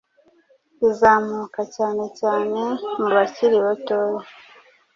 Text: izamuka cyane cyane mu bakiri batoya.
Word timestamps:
izamuka 0.89 1.61
cyane 1.75 2.03
cyane 2.19 2.61
mu 2.97 3.07
bakiri 3.13 3.57
batoya. 3.65 4.23